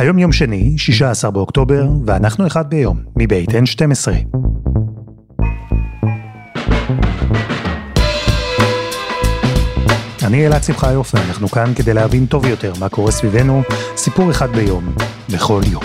[0.00, 4.08] היום יום שני, 16 באוקטובר, ואנחנו אחד ביום, מבית N12.
[10.26, 13.62] אני אלעד שמחיוף, ואנחנו כאן כדי להבין טוב יותר מה קורה סביבנו,
[13.96, 14.84] סיפור אחד ביום,
[15.34, 15.82] בכל יום.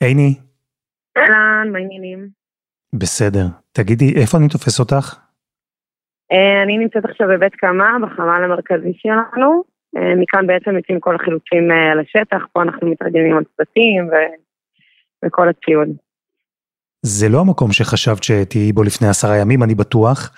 [0.00, 0.34] עיני.
[1.16, 2.39] אהלן, מה העניינים?
[2.94, 3.46] בסדר.
[3.72, 5.16] תגידי, איפה אני תופס אותך?
[6.32, 9.62] אה, אני נמצאת עכשיו בבית קמה, בחמ"ל המרכזי שלנו.
[9.96, 14.10] אה, מכאן בעצם יוצאים כל החילוצים אה, לשטח, פה אנחנו מתרגלים על צוותים
[15.24, 15.88] וכל הציוד.
[17.02, 20.30] זה לא המקום שחשבת שתהיי בו לפני עשרה ימים, אני בטוח.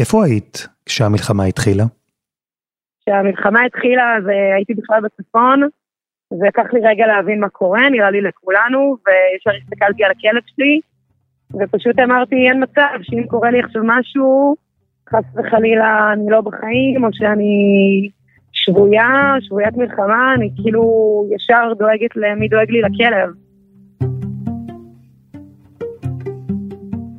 [0.00, 1.84] איפה היית כשהמלחמה התחילה?
[3.00, 4.24] כשהמלחמה התחילה, אז
[4.56, 5.68] הייתי בכלל בצפון,
[6.40, 10.80] ולקח לי רגע להבין מה קורה, נראה לי לכולנו, וישר הסתכלתי על הכלב שלי,
[11.54, 14.56] ופשוט אמרתי, אין מצב שאם קורה לי עכשיו משהו,
[15.10, 17.54] חס וחלילה אני לא בחיים, או שאני
[18.52, 20.82] שבויה, שבוית מלחמה, אני כאילו
[21.34, 23.30] ישר דואגת למי דואג לי לכלב.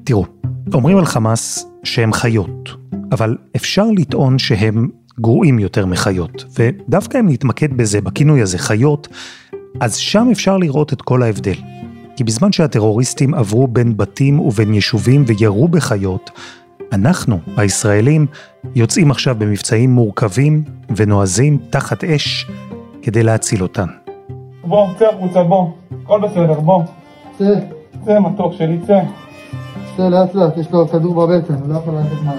[0.06, 0.26] תראו,
[0.74, 2.70] אומרים על חמאס שהם חיות,
[3.12, 9.08] אבל אפשר לטעון שהם גרועים יותר מחיות, ודווקא אם נתמקד בזה, בכינוי הזה, חיות,
[9.82, 11.81] אז שם אפשר לראות את כל ההבדל.
[12.16, 16.32] כי בזמן שהטרוריסטים עברו בין בתים ובין יישובים וירו בחיות,
[16.94, 18.26] אנחנו, הישראלים,
[18.76, 20.64] יוצאים עכשיו במבצעים מורכבים
[20.96, 22.48] ונועזים תחת אש
[23.02, 23.88] כדי להציל אותן.
[24.64, 25.70] בוא, צא החוצה, בוא.
[26.04, 26.84] הכל בסדר, בוא.
[27.38, 27.46] צא.
[28.06, 29.00] צא, מתוק שלי, צא.
[29.98, 32.38] צא לאט לאט, יש לו כדור בבטן, הוא לא יכול ללכת מהר.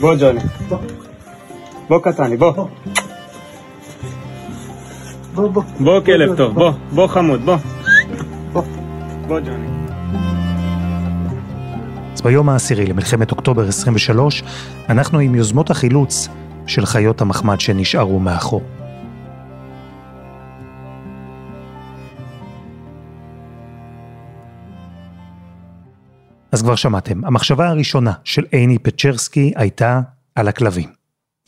[0.00, 0.40] בוא, ג'וני.
[1.88, 2.52] בוא, קטני, בוא.
[5.38, 5.62] בוא, בוא.
[5.80, 6.72] בוא, כלב טוב, בוא.
[6.92, 7.56] בוא, חמוד, בוא.
[9.26, 9.66] בוא, ג'וני.
[12.14, 14.42] אז ביום העשירי למלחמת אוקטובר 23,
[14.88, 16.28] אנחנו עם יוזמות החילוץ
[16.66, 18.62] של חיות המחמד שנשארו מאחור.
[26.52, 30.00] אז כבר שמעתם, המחשבה הראשונה של עיני פצ'רסקי הייתה
[30.34, 30.88] על הכלבים.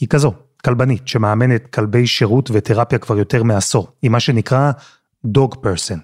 [0.00, 0.32] היא כזו,
[0.64, 4.70] כלבנית שמאמנת כלבי שירות ותרפיה כבר יותר מעשור, היא מה שנקרא
[5.24, 5.98] דוג פרסן.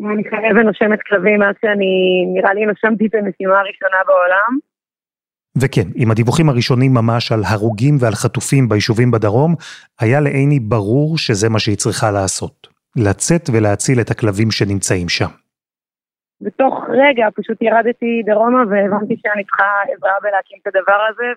[0.00, 4.58] אני חיה ונושמת כלבים מאז שאני, נראה לי נושמתי את המשימה הראשונה בעולם.
[5.60, 9.54] וכן, עם הדיווחים הראשונים ממש על הרוגים ועל חטופים ביישובים בדרום,
[10.00, 12.76] היה לעיני ברור שזה מה שהיא צריכה לעשות.
[12.96, 15.30] לצאת ולהציל את הכלבים שנמצאים שם.
[16.40, 19.64] בתוך רגע פשוט ירדתי דרומה והבנתי שאני צריכה
[19.96, 21.28] עזרה בלהקים את הדבר הזה.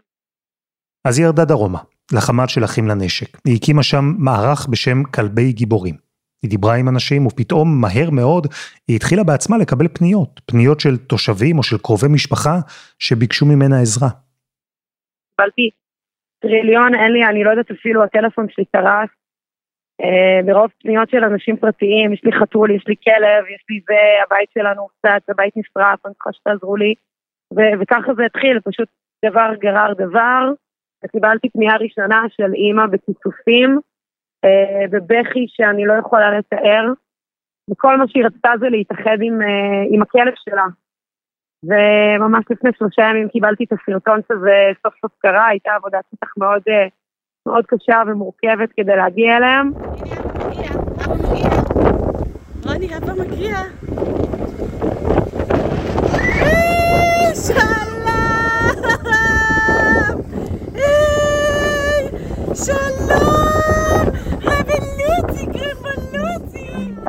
[1.05, 1.79] אז היא ירדה דרומה,
[2.15, 3.37] לחמ"ל של אחים לנשק.
[3.45, 5.95] היא הקימה שם מערך בשם כלבי גיבורים.
[6.41, 8.47] היא דיברה עם אנשים ופתאום מהר מאוד
[8.87, 12.55] היא התחילה בעצמה לקבל פניות, פניות של תושבים או של קרובי משפחה
[12.99, 14.09] שביקשו ממנה עזרה.
[15.35, 15.69] קיבלתי
[16.41, 19.09] טריליון, אין לי, אני לא יודעת אפילו, הטלפון שלי קרס.
[20.01, 24.03] אה, ברוב פניות של אנשים פרטיים, יש לי חתול, יש לי כלב, יש לי זה,
[24.25, 26.93] הבית שלנו קצת, הבית נשרף, אני צריכה שתעזרו לי.
[27.81, 28.89] וככה זה התחיל, פשוט
[29.25, 30.43] דבר גרר דבר.
[31.03, 33.79] וקיבלתי פנייה ראשונה של אימא בכיסופים,
[34.45, 36.93] אה, בבכי שאני לא יכולה לתאר,
[37.71, 40.65] וכל מה שהיא רצתה זה להתאחד עם, אה, עם הכלב שלה.
[41.63, 46.61] וממש לפני שלושה ימים קיבלתי את הסרטון שזה סוף סוף קרה, הייתה עבודת שטח מאוד,
[46.69, 46.87] אה,
[47.47, 49.71] מאוד קשה ומורכבת כדי להגיע אליהם.
[52.65, 53.55] רוני, אבא מגיע.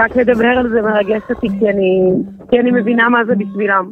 [0.00, 2.11] רק לדבר על זה מרגש אותי כי אני,
[2.50, 3.91] כי אני מבינה מה זה בשבילם.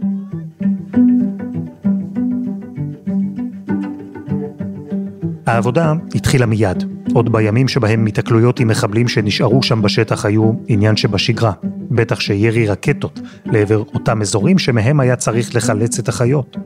[5.47, 11.53] העבודה התחילה מיד, עוד בימים שבהם התקלויות עם מחבלים שנשארו שם בשטח היו עניין שבשגרה.
[11.91, 16.57] בטח שירי רקטות לעבר אותם אזורים שמהם היה צריך לחלץ את החיות.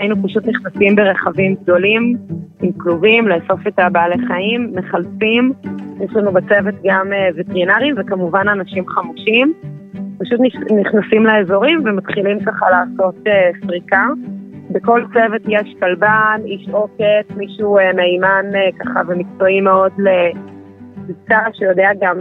[0.00, 2.16] היינו פשוט נכנסים ברכבים גדולים
[2.62, 5.52] עם כלובים, לאסוף את הבעלי חיים, מחלצים.
[6.00, 9.52] יש לנו בצוות גם אה, וטרינרים וכמובן אנשים חמושים.
[10.18, 10.40] פשוט
[10.80, 14.06] נכנסים לאזורים ומתחילים ככה לעשות אה, סריקה.
[14.70, 18.46] בכל צוות יש כלבן, איש עוקץ, מישהו אה, נעימן
[18.78, 22.16] ככה ומקצועי מאוד לקבוצה שיודע גם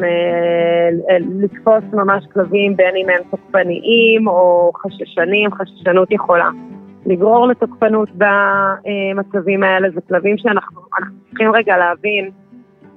[1.44, 6.50] לתפוס ממש כלבים בין אם הם תוקפניים או חששנים, חששנות יכולה.
[7.06, 10.82] לגרור לתוקפנות במצבים האלה, זה כלבים שאנחנו
[11.30, 12.32] צריכים רגע להבין,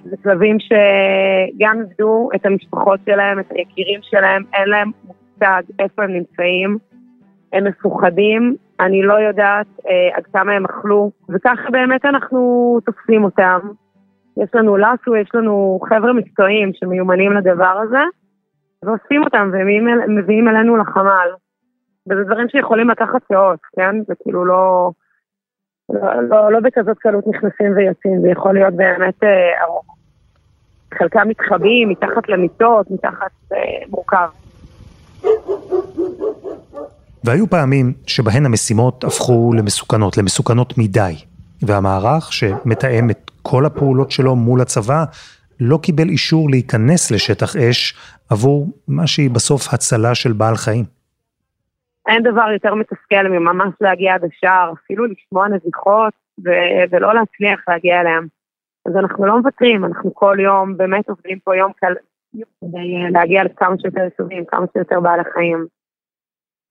[0.05, 6.13] זה כלבים שגם איבדו את המשפחות שלהם, את היקירים שלהם, אין להם מושג איפה הם
[6.13, 6.79] נמצאים,
[7.53, 13.59] הם מפוחדים, אני לא יודעת אה, עד כמה הם אכלו, וככה באמת אנחנו תופסים אותם.
[14.37, 18.03] יש לנו לסו, יש לנו חבר'ה מקצועיים שמיומנים לדבר הזה,
[18.83, 21.29] ואוספים אותם ומביאים אלינו לחמ"ל.
[22.11, 23.97] וזה דברים שיכולים לקחת שעות, כן?
[24.07, 24.91] זה כאילו לא,
[25.89, 29.85] לא, לא, לא בכזאת קלות נכנסים ויוצאים, זה יכול להיות באמת אה, ארוך.
[30.99, 33.59] חלקם מתחבאים מתחת למיטות, מתחת אה,
[33.89, 34.29] מורכב.
[37.25, 41.15] והיו פעמים שבהן המשימות הפכו למסוכנות, למסוכנות מדי,
[41.63, 45.05] והמערך שמתאם את כל הפעולות שלו מול הצבא,
[45.61, 47.95] לא קיבל אישור להיכנס לשטח אש
[48.31, 50.98] עבור מה שהיא בסוף הצלה של בעל חיים.
[52.09, 56.13] אין דבר יותר מתסכל מממש להגיע עד השער, אפילו לשמוע נזיכות
[56.45, 58.27] ו- ולא להצליח להגיע אליהם.
[58.87, 61.95] אז אנחנו לא מוותרים, אנחנו כל יום באמת עובדים פה יום קל...
[62.61, 65.67] כדי להגיע לכמה שיותר יישובים, כמה שיותר בעלי חיים.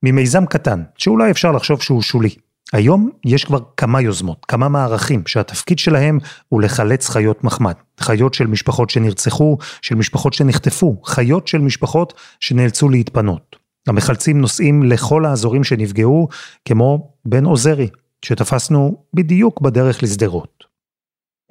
[0.04, 2.30] ממיזם קטן, שאולי אפשר לחשוב שהוא שולי.
[2.74, 6.18] היום יש כבר כמה יוזמות, כמה מערכים, שהתפקיד שלהם
[6.50, 7.74] הוא לחלץ חיות מחמד.
[8.00, 13.67] חיות של משפחות שנרצחו, של משפחות שנחטפו, חיות של משפחות שנאלצו להתפנות.
[13.88, 16.28] המחלצים נוסעים לכל האזורים שנפגעו,
[16.68, 17.90] כמו בן עוזרי,
[18.26, 20.64] שתפסנו בדיוק בדרך לשדרות.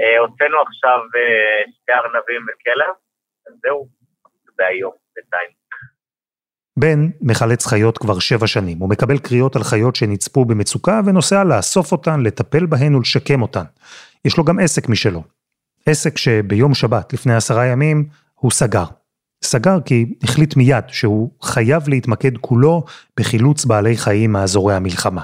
[0.01, 2.95] אה, הוצאנו עכשיו אה, שתי ארנבים וכלב,
[3.63, 3.89] זהו,
[4.57, 5.51] זה היום, בינתיים.
[6.79, 11.93] בן מחלץ חיות כבר שבע שנים, הוא מקבל קריאות על חיות שנצפו במצוקה ונוסע לאסוף
[11.93, 13.65] אותן, לטפל בהן ולשקם אותן.
[14.25, 15.23] יש לו גם עסק משלו.
[15.87, 18.85] עסק שביום שבת, לפני עשרה ימים, הוא סגר.
[19.45, 22.85] סגר כי החליט מיד שהוא חייב להתמקד כולו
[23.21, 25.23] בחילוץ בעלי חיים מאזורי המלחמה.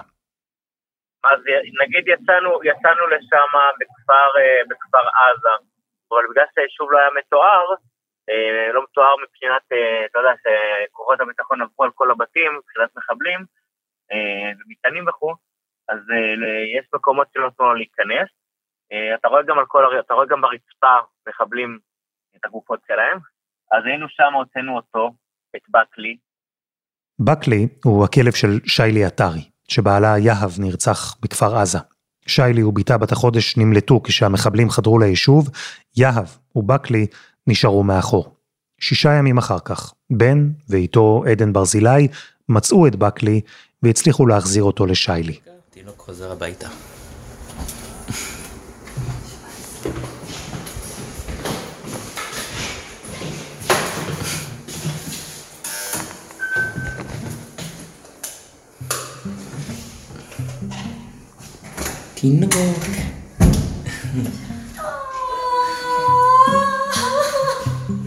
[1.24, 1.40] אז
[1.82, 3.50] נגיד יצאנו, יצאנו לשם
[3.80, 5.54] בכפר, אה, בכפר עזה,
[6.10, 7.66] אבל בגלל שהיישוב לא היה מתואר,
[8.30, 13.40] אה, לא מתואר מבחינת, אה, אתה יודע, שכוחות הביטחון עברו על כל הבתים, מבחינת מחבלים
[14.58, 15.34] ומטענים וכו',
[15.88, 15.98] אז
[16.78, 18.28] יש מקומות שלא נתנו להיכנס.
[19.14, 20.96] אתה רואה גם על כל, אתה רואה גם ברצפה
[21.28, 21.78] מחבלים
[22.36, 23.18] את הגופות שלהם.
[23.72, 25.10] אז היינו שם, הוצאנו אותו,
[25.56, 26.16] את בקלי.
[27.18, 31.78] בקלי הוא הכלב של שיילי עטרי, שבעלה יהב נרצח בכפר עזה.
[32.26, 35.50] שיילי ובתה בת החודש נמלטו כשהמחבלים חדרו ליישוב,
[35.96, 36.26] יהב
[36.56, 37.06] ובקלי
[37.46, 38.36] נשארו מאחור.
[38.80, 42.08] שישה ימים אחר כך, בן ואיתו עדן ברזילי
[42.48, 43.40] מצאו את בקלי
[43.82, 45.38] והצליחו להחזיר אותו לשיילי.
[45.70, 46.68] תינוק חוזר הביתה.
[62.22, 62.54] תינוק.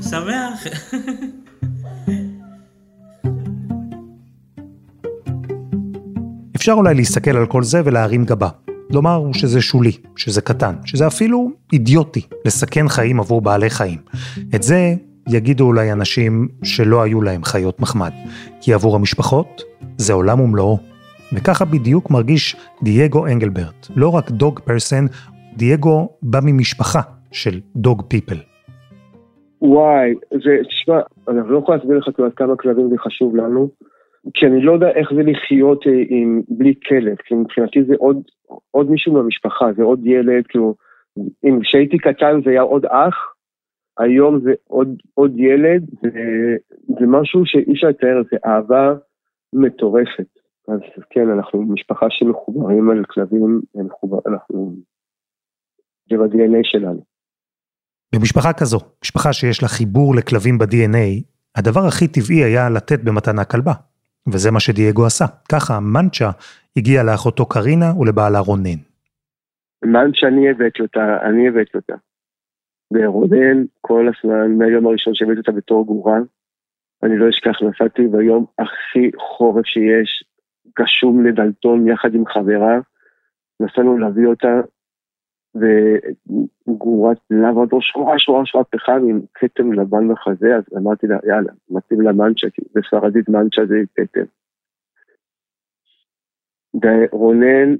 [0.02, 0.64] שמח.
[6.56, 8.50] אפשר אולי להסתכל על כל זה ולהרים גבה.
[8.90, 14.00] לומר שזה שולי, שזה קטן, שזה אפילו אידיוטי לסכן חיים עבור בעלי חיים.
[14.56, 14.94] את זה
[15.28, 18.12] יגידו אולי אנשים שלא היו להם חיות מחמד,
[18.62, 19.62] כי עבור המשפחות
[19.98, 20.95] זה עולם ומלואו.
[21.36, 23.88] וככה בדיוק מרגיש דייגו אנגלברט.
[23.96, 25.06] לא רק דוג פרסן,
[25.58, 27.02] דייגו בא ממשפחה
[27.32, 28.38] של דוג פיפל.
[29.62, 33.70] וואי, זה, תשמע, אני לא יכול להסביר לך עד כמה כלבים זה חשוב לנו,
[34.34, 38.22] כי אני לא יודע איך זה לחיות אה, עם, בלי כלב, כי מבחינתי זה עוד,
[38.72, 40.76] עוד מישהו מהמשפחה, זה עוד ילד, כאילו,
[41.46, 43.16] אם כשהייתי קטן זה היה עוד אח,
[44.00, 46.10] היום זה עוד, עוד ילד, זה,
[47.00, 48.94] זה משהו שאי אפשר לתאר, זה אהבה
[49.54, 50.35] מטורפת.
[50.68, 54.76] אז כן, אנחנו משפחה שמחוברים על כלבים, מחובר, אנחנו...
[56.10, 57.02] זה ב-DNA שלנו.
[58.16, 61.24] במשפחה כזו, משפחה שיש לה חיבור לכלבים ב-DNA,
[61.56, 63.74] הדבר הכי טבעי היה לתת במתנה כלבה.
[64.34, 65.26] וזה מה שדייגו עשה.
[65.52, 66.30] ככה מנצ'ה
[66.78, 68.80] הגיע לאחותו קרינה ולבעלה רונן.
[69.86, 71.94] מנצ'ה אני הבאתי אותה, אני הבאתי אותה.
[72.94, 76.18] ורונן כל הזמן, מהיום הראשון שהבאתי אותה בתור גורה,
[77.04, 80.24] אני לא אשכח, נסעתי ביום הכי חורף שיש,
[80.74, 82.80] קשום לדלתון יחד עם חברה,
[83.60, 84.62] נסענו להביא אותה,
[85.56, 92.02] וגורת לבדו שורה שורה שורה פחם עם כתם לבן בחזה, אז אמרתי לה, יאללה, מתאים
[92.02, 94.26] לה מנצ'ה, כי בספרדית מנצ'ה זה כתם.
[96.84, 97.76] ורונן,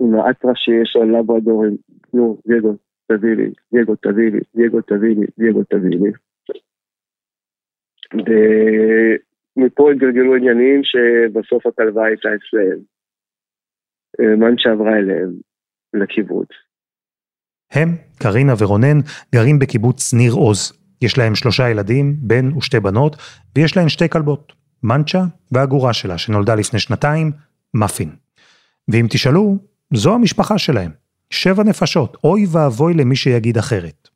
[0.00, 1.76] עם האטרה שיש על לבדורים,
[2.14, 2.72] נו, דייגו,
[3.06, 6.12] תביא לי, דייגו, תביא לי, דייגו, תביא לי, דייגו, תביא לי.
[9.56, 12.78] מפה התגלגלו עניינים שבסוף הכלבה הייתה אצלם.
[14.38, 15.32] מנצ'ה עברה אליהם,
[15.94, 16.48] לקיבוץ.
[17.72, 17.88] הם,
[18.22, 18.98] קרינה ורונן,
[19.34, 20.72] גרים בקיבוץ ניר עוז.
[21.02, 23.16] יש להם שלושה ילדים, בן ושתי בנות,
[23.56, 24.52] ויש להם שתי כלבות.
[24.82, 25.18] מנצ'ה
[25.52, 27.32] והגורה שלה שנולדה לפני שנתיים,
[27.74, 28.08] מאפין.
[28.88, 29.56] ואם תשאלו,
[29.94, 30.90] זו המשפחה שלהם.
[31.30, 34.08] שבע נפשות, אוי ואבוי למי שיגיד אחרת.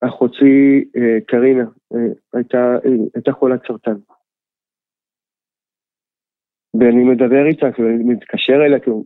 [0.00, 1.64] אחותי אה, קרינה
[1.94, 1.98] אה,
[2.32, 3.94] הייתה, אה, הייתה חולת סרטן.
[6.74, 9.04] ואני מדבר איתה, כאילו, אני מתקשר אליה, כאילו,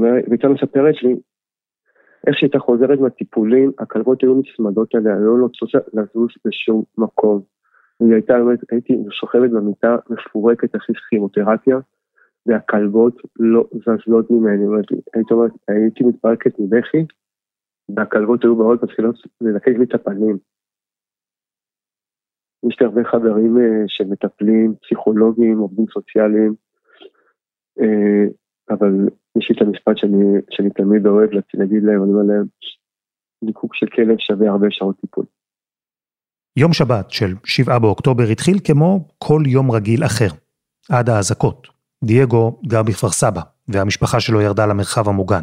[0.00, 1.14] והייתה מספרת לי
[2.26, 7.40] איך שהייתה חוזרת מהטיפולים, הכלבות היו נצמדות עליה, לא רוצות לזוז בשום מקום.
[8.00, 11.78] היא הייתה, באמת, הייתי שוכבת במיטה מפורקת אחרי כימותרפיה,
[12.46, 14.64] והכלבות לא זזלות ממני,
[15.14, 17.04] הייתי אומרת, הייתי מתפרקת מבכי,
[17.96, 20.38] והכלבות היו באות מתחילות ללקק לי את הפנים.
[22.66, 26.54] יש לי הרבה חברים uh, שמטפלים, פסיכולוגים, עובדים סוציאליים,
[27.80, 28.32] uh,
[28.70, 32.44] אבל יש לי את המשפט שאני, שאני תמיד אוהב להגיד להם, אני אומר להם,
[33.42, 35.24] ליקוק של כלב שווה הרבה שעות טיפול.
[36.56, 40.28] יום שבת של 7 באוקטובר התחיל כמו כל יום רגיל אחר,
[40.90, 41.68] עד האזעקות.
[42.04, 45.42] דייגו גר בכפר סבא, והמשפחה שלו ירדה למרחב המוגן.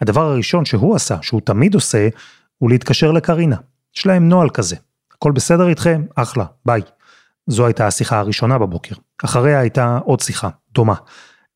[0.00, 2.08] הדבר הראשון שהוא עשה, שהוא תמיד עושה,
[2.58, 3.56] הוא להתקשר לקרינה.
[3.96, 4.76] יש להם נוהל כזה.
[5.22, 6.00] הכל בסדר איתכם?
[6.22, 6.80] אחלה, ביי.
[7.46, 8.94] זו הייתה השיחה הראשונה בבוקר.
[9.24, 10.94] אחריה הייתה עוד שיחה, דומה.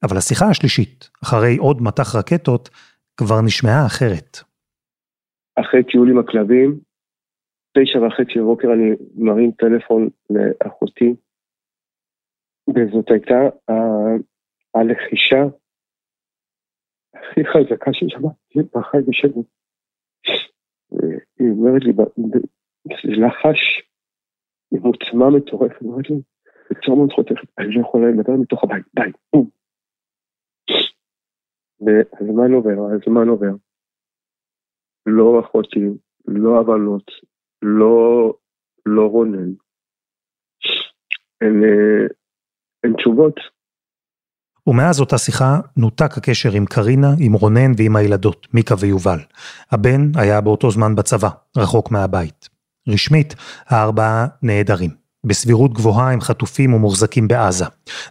[0.02, 2.68] אבל השיחה השלישית, אחרי עוד מטח רקטות,
[3.16, 4.36] כבר נשמעה אחרת.
[5.60, 6.80] אחרי טיול עם הכלבים,
[7.74, 11.14] תשע וחצי בבוקר אני מרים טלפון לאחותי,
[12.68, 13.40] וזאת הייתה
[14.74, 15.42] הלחישה
[17.14, 19.42] הכי חזקה ששמעתי בחיים שלי.
[21.38, 21.92] היא אומרת לי,
[23.04, 23.82] לחש
[24.72, 26.16] עם עוצמה מטורפת, אומרת לי,
[26.70, 29.48] בצורה מאוד חותכת, אני לא יכולה לדבר מתוך הבית, די, בום.
[31.80, 33.52] והזמן עובר, הזמן עובר.
[35.06, 35.88] לא אחותי,
[36.26, 37.10] לא הבנות,
[37.62, 38.34] לא,
[38.86, 39.52] לא רונן.
[41.40, 42.06] אין, אה,
[42.84, 43.34] אין תשובות.
[44.66, 49.18] ומאז אותה שיחה נותק הקשר עם קרינה, עם רונן ועם הילדות, מיקה ויובל.
[49.70, 52.55] הבן היה באותו זמן בצבא, רחוק מהבית.
[52.88, 53.34] רשמית,
[53.68, 54.90] הארבעה נעדרים.
[55.26, 57.64] בסבירות גבוהה הם חטופים ומוחזקים בעזה.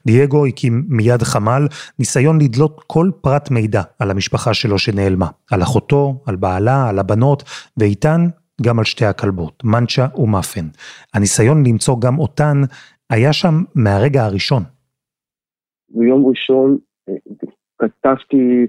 [0.06, 1.68] דייגו הקים מיד חמ"ל,
[2.00, 5.28] ניסיון לדלות כל פרט מידע על המשפחה שלו שנעלמה.
[5.52, 7.44] על אחותו, על בעלה, על הבנות,
[7.78, 8.22] ואיתן
[8.62, 10.66] גם על שתי הכלבות, מנצ'ה ומאפן.
[11.14, 12.62] הניסיון למצוא גם אותן
[13.10, 14.64] היה שם מהרגע הראשון.
[15.90, 16.78] ביום ראשון
[17.10, 17.14] אה,
[17.80, 18.68] כתבתי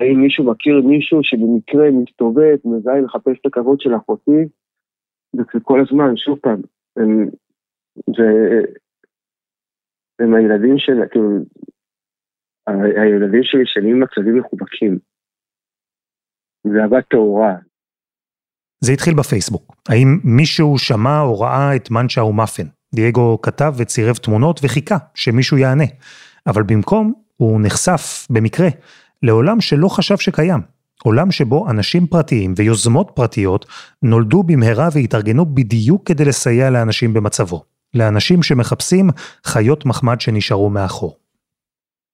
[0.00, 4.48] האם מישהו מכיר מישהו שבמקרה מסתובב, מזהה לחפש את הכבוד של אחותי,
[5.34, 6.60] וזה כל הזמן, שוב פעם,
[6.96, 7.28] הם,
[8.16, 8.28] זה,
[10.18, 11.30] הם הילדים של, כאילו,
[13.02, 14.98] הילדים שלי שנים מצבים מחובקים.
[16.66, 17.54] זה אהבה טהורה.
[18.80, 19.74] זה התחיל בפייסבוק.
[19.88, 22.66] האם מישהו שמע או ראה את מנצ'ה ומאפן?
[22.94, 25.84] דייגו כתב וצירף תמונות וחיכה שמישהו יענה.
[26.46, 28.68] אבל במקום, הוא נחשף, במקרה,
[29.22, 30.60] לעולם שלא חשב שקיים.
[31.02, 33.66] עולם שבו אנשים פרטיים ויוזמות פרטיות
[34.02, 37.62] נולדו במהרה והתארגנו בדיוק כדי לסייע לאנשים במצבו.
[37.94, 39.06] לאנשים שמחפשים
[39.46, 41.16] חיות מחמד שנשארו מאחור.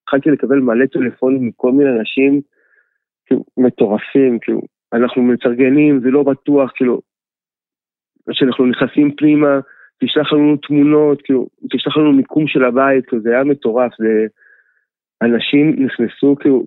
[0.02, 2.40] התחלתי לקבל מלא טלפונים מכל מיני אנשים
[3.26, 4.60] כאילו, מטורפים, כאילו,
[4.92, 7.00] אנחנו מתארגנים, זה לא בטוח, כאילו,
[8.30, 9.60] כשאנחנו נכנסים פנימה,
[10.04, 14.26] תשלח לנו תמונות, כאילו, תשלח לנו מיקום של הבית, כאילו, זה היה מטורף, זה...
[15.22, 16.64] אנשים נכנסו, כאילו...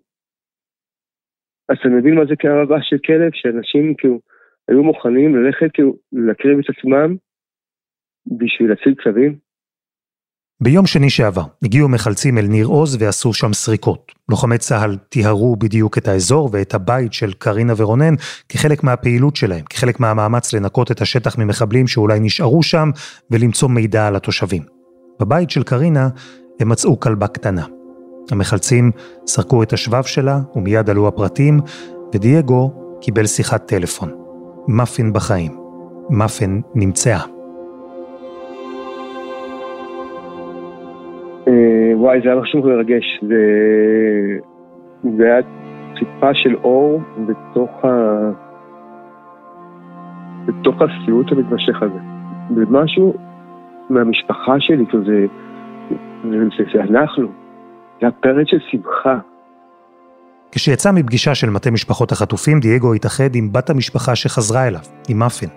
[1.73, 3.31] אז אתה מבין מה זה קרבה של כלב?
[3.33, 4.19] שאנשים, כאילו,
[4.67, 7.15] היו מוכנים ללכת, כאילו, להקריב את עצמם
[8.27, 9.35] בשביל להציל כלבים?
[10.61, 14.11] ביום שני שעבר הגיעו מחלצים אל ניר עוז ועשו שם סריקות.
[14.29, 18.15] לוחמי צה"ל טיהרו בדיוק את האזור ואת הבית של קרינה ורונן
[18.49, 22.89] כחלק מהפעילות שלהם, כחלק מהמאמץ לנקות את השטח ממחבלים שאולי נשארו שם
[23.31, 24.63] ולמצוא מידע על התושבים.
[25.19, 26.07] בבית של קרינה
[26.59, 27.65] הם מצאו כלבה קטנה.
[28.31, 28.91] המחלצים
[29.27, 31.59] סרקו את השבב שלה ומיד עלו הפרטים,
[32.15, 34.09] ודייגו קיבל שיחת טלפון.
[34.67, 35.51] מאפין בחיים.
[36.09, 37.19] מאפין נמצאה.
[41.47, 43.19] אה, וואי, זה היה משהו מרגש.
[43.21, 43.43] זה,
[45.17, 45.41] זה היה
[45.99, 47.89] טיפה של אור בתוך, ה...
[50.45, 51.99] בתוך הסיוט המתמשך הזה.
[52.55, 53.13] זה משהו
[53.89, 55.25] מהמשפחה שלי, זה,
[56.23, 57.27] זה, זה, אנחנו,
[58.03, 59.19] זה הפרץ של שמחה.
[60.51, 65.47] כשיצא מפגישה של מטה משפחות החטופים, דייגו התאחד עם בת המשפחה שחזרה אליו, עם מאפן.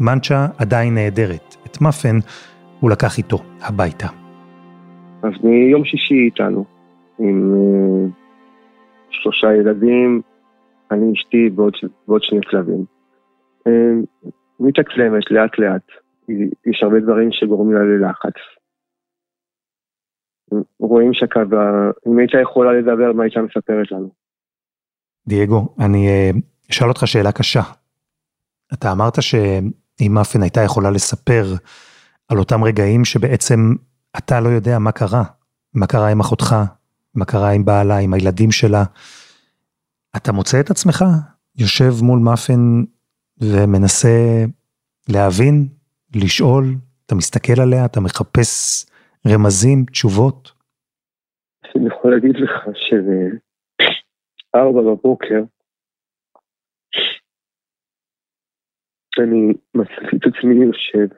[0.00, 1.56] מנצ'ה עדיין נהדרת.
[1.66, 2.16] את מאפן
[2.80, 4.06] הוא לקח איתו הביתה.
[5.22, 6.64] אז מיום שישי איתנו,
[7.18, 8.10] עם uh,
[9.10, 10.20] שלושה ילדים,
[10.90, 11.74] אני אשתי ועוד,
[12.08, 12.84] ועוד שני כלבים.
[13.68, 13.70] Uh,
[14.60, 15.86] מתאקלמת לאט לאט,
[16.66, 18.38] יש הרבה דברים שגורמים לה ללחץ.
[20.80, 24.08] רואים שכבה, אם הייתה יכולה לדבר, מה הייתה מספרת לנו?
[25.26, 26.30] דייגו, אני אה,
[26.70, 27.62] אשאל אותך שאלה קשה.
[28.72, 31.44] אתה אמרת שאם מאפן הייתה יכולה לספר
[32.28, 33.74] על אותם רגעים שבעצם
[34.18, 35.24] אתה לא יודע מה קרה,
[35.74, 36.56] מה קרה עם אחותך,
[37.14, 38.84] מה קרה עם בעלה, עם הילדים שלה.
[40.16, 41.04] אתה מוצא את עצמך
[41.56, 42.84] יושב מול מאפן
[43.40, 44.44] ומנסה
[45.08, 45.68] להבין,
[46.14, 46.74] לשאול,
[47.06, 48.84] אתה מסתכל עליה, אתה מחפש
[49.28, 50.52] רמזים, תשובות?
[51.76, 53.38] אני יכול להגיד לך שזה
[54.54, 55.40] ארבע בבוקר,
[59.18, 61.16] אני מצליח את עצמי יושב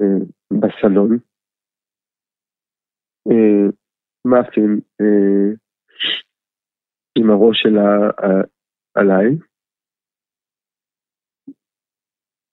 [0.00, 1.18] אה, בסלון,
[3.30, 3.70] אה,
[4.24, 5.54] מאפין אה,
[7.18, 8.10] עם הראש שלה
[8.94, 9.38] עליי.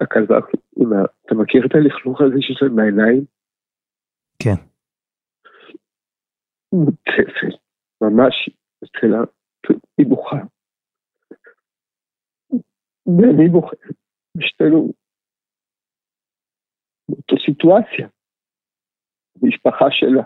[0.02, 0.40] הכלבה,
[1.26, 3.26] אתה מכיר את הלכלוך הזה שיש להם בעיניים?
[4.44, 4.76] כן.
[6.74, 7.60] מוטפת,
[8.02, 8.50] ממש
[8.84, 9.18] אצלה,
[9.98, 10.38] היא בוכה.
[13.06, 13.76] ואני בוכה,
[14.38, 14.94] ושתינו
[17.10, 18.08] באותה סיטואציה,
[19.42, 20.24] משפחה שלה.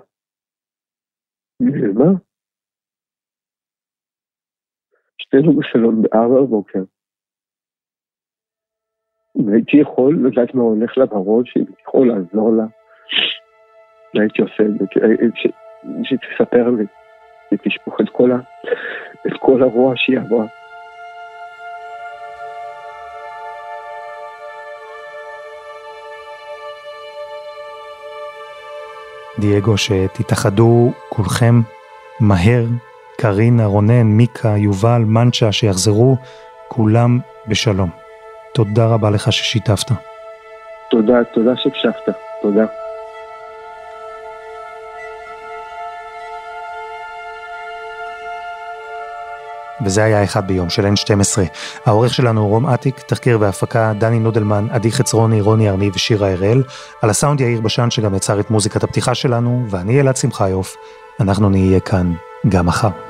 [1.60, 2.20] ומה?
[5.18, 6.84] שתינו בסלון בארבע בבוקר.
[9.36, 12.79] והייתי יכול לדעת מה הולך לה בראש, הייתי יכול לעזור לה.
[14.14, 14.86] והייתי עושה את זה,
[16.04, 16.86] שתספר לי,
[17.52, 18.38] ותשפוך את כל, ה,
[19.28, 20.46] את כל הרוע שהיא עברה.
[29.40, 31.56] דייגו, שתתאחדו כולכם
[32.20, 32.66] מהר,
[33.22, 36.18] קרינה, רונן, מיקה, יובל, מנצ'ה, שיחזרו
[36.68, 37.90] כולם בשלום.
[38.54, 39.92] תודה רבה לך ששיתפת.
[40.90, 42.10] תודה, תודה שהקשבת,
[42.42, 42.66] תודה.
[49.86, 51.40] וזה היה אחד ביום של N12.
[51.86, 56.64] העורך שלנו רום אטיק, תחקיר והפקה דני נודלמן, עדי חצרוני, רוני ארני ושירה הראל.
[57.02, 60.76] על הסאונד יאיר בשן שגם יצר את מוזיקת הפתיחה שלנו, ואני אלעד שמחיוף.
[61.20, 62.14] אנחנו נהיה כאן
[62.50, 63.09] גם מחר.